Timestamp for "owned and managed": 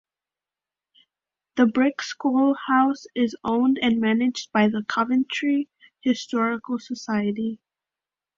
3.43-4.51